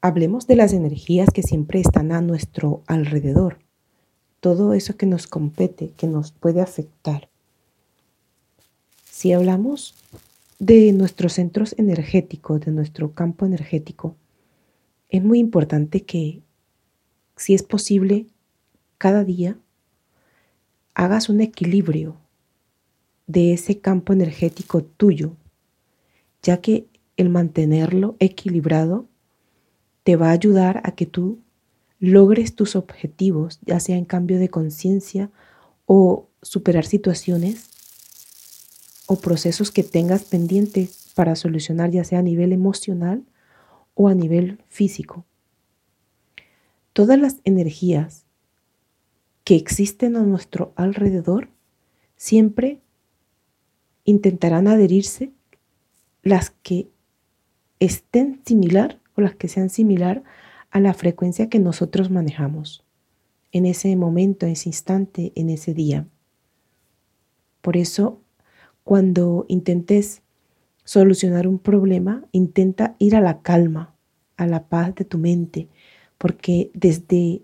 [0.00, 3.58] hablemos de las energías que siempre están a nuestro alrededor.
[4.40, 7.28] Todo eso que nos compete, que nos puede afectar.
[9.04, 9.94] Si hablamos
[10.58, 14.16] de nuestros centros energéticos, de nuestro campo energético,
[15.10, 16.40] es muy importante que,
[17.36, 18.26] si es posible,
[18.96, 19.58] cada día
[20.94, 22.16] hagas un equilibrio
[23.26, 25.36] de ese campo energético tuyo,
[26.42, 26.86] ya que
[27.16, 29.09] el mantenerlo equilibrado
[30.02, 31.40] te va a ayudar a que tú
[31.98, 35.30] logres tus objetivos, ya sea en cambio de conciencia
[35.86, 37.68] o superar situaciones
[39.06, 43.24] o procesos que tengas pendientes para solucionar, ya sea a nivel emocional
[43.94, 45.24] o a nivel físico.
[46.92, 48.24] Todas las energías
[49.44, 51.48] que existen a nuestro alrededor
[52.16, 52.80] siempre
[54.04, 55.32] intentarán adherirse
[56.22, 56.88] las que
[57.80, 60.22] estén similar o las que sean similar
[60.70, 62.84] a la frecuencia que nosotros manejamos
[63.52, 66.06] en ese momento, en ese instante, en ese día.
[67.60, 68.20] Por eso,
[68.84, 70.22] cuando intentes
[70.84, 73.94] solucionar un problema, intenta ir a la calma,
[74.36, 75.68] a la paz de tu mente,
[76.18, 77.42] porque desde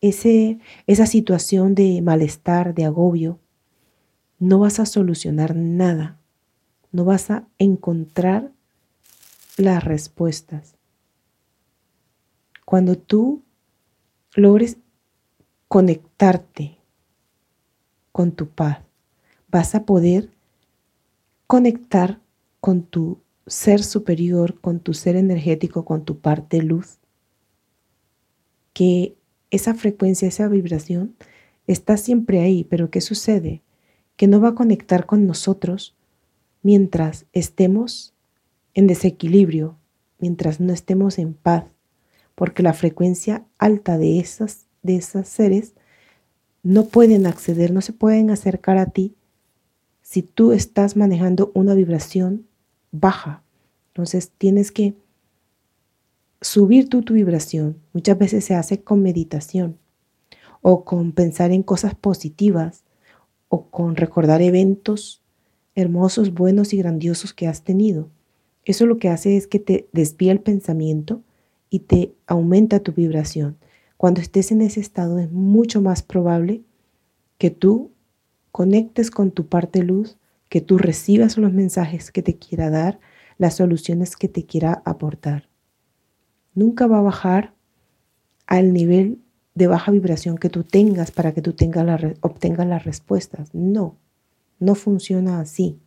[0.00, 3.40] ese, esa situación de malestar, de agobio,
[4.38, 6.20] no vas a solucionar nada,
[6.92, 8.52] no vas a encontrar
[9.56, 10.75] las respuestas.
[12.66, 13.44] Cuando tú
[14.34, 14.76] logres
[15.68, 16.78] conectarte
[18.10, 18.80] con tu paz,
[19.48, 20.32] vas a poder
[21.46, 22.20] conectar
[22.58, 26.98] con tu ser superior, con tu ser energético, con tu parte luz,
[28.72, 29.16] que
[29.52, 31.14] esa frecuencia, esa vibración
[31.68, 33.62] está siempre ahí, pero ¿qué sucede?
[34.16, 35.94] Que no va a conectar con nosotros
[36.62, 38.12] mientras estemos
[38.74, 39.78] en desequilibrio,
[40.18, 41.66] mientras no estemos en paz,
[42.36, 45.74] porque la frecuencia alta de esas, de esos seres
[46.62, 49.16] no pueden acceder, no se pueden acercar a ti
[50.02, 52.46] si tú estás manejando una vibración
[52.92, 53.42] baja.
[53.88, 54.94] Entonces tienes que
[56.40, 57.78] subir tú tu vibración.
[57.92, 59.78] Muchas veces se hace con meditación
[60.60, 62.84] o con pensar en cosas positivas
[63.48, 65.22] o con recordar eventos
[65.74, 68.10] hermosos, buenos y grandiosos que has tenido.
[68.64, 71.22] Eso lo que hace es que te desvía el pensamiento
[71.70, 73.56] y te aumenta tu vibración.
[73.96, 76.62] Cuando estés en ese estado es mucho más probable
[77.38, 77.92] que tú
[78.52, 80.18] conectes con tu parte luz,
[80.48, 83.00] que tú recibas los mensajes que te quiera dar,
[83.38, 85.48] las soluciones que te quiera aportar.
[86.54, 87.54] Nunca va a bajar
[88.46, 89.20] al nivel
[89.54, 93.54] de baja vibración que tú tengas para que tú tengas la, obtengas las respuestas.
[93.54, 93.96] No,
[94.58, 95.78] no funciona así.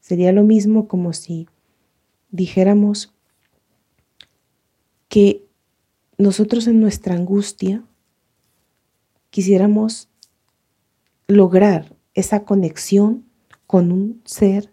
[0.00, 1.48] Sería lo mismo como si
[2.30, 3.14] dijéramos
[5.12, 5.46] que
[6.16, 7.84] nosotros en nuestra angustia
[9.28, 10.08] quisiéramos
[11.26, 13.22] lograr esa conexión
[13.66, 14.72] con un ser,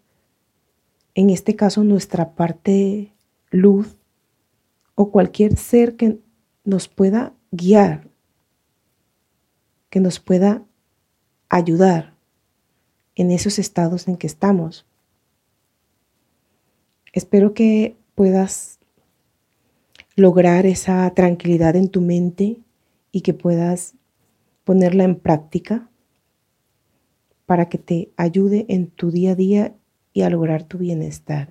[1.14, 3.12] en este caso nuestra parte
[3.50, 3.98] luz
[4.96, 6.22] o cualquier ser que
[6.64, 8.08] nos pueda guiar,
[9.90, 10.64] que nos pueda
[11.50, 12.16] ayudar
[13.16, 14.86] en esos estados en que estamos.
[17.12, 18.79] Espero que puedas
[20.20, 22.60] lograr esa tranquilidad en tu mente
[23.12, 23.96] y que puedas
[24.64, 25.90] ponerla en práctica
[27.46, 29.76] para que te ayude en tu día a día
[30.14, 31.48] y a lograr tu bienestar.